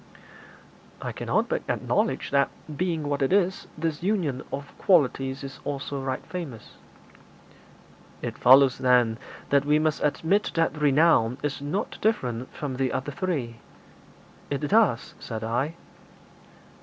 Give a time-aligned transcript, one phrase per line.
[1.03, 6.01] 'I cannot but acknowledge that, being what it is, this union of qualities is also
[6.01, 6.71] right famous.'
[8.23, 9.19] 'It follows, then,
[9.51, 13.57] that we must admit that renown is not different from the other three.'
[14.49, 15.75] 'It does,' said I.